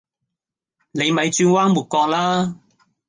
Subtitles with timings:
[0.89, 2.57] 你咪轉彎抹角喇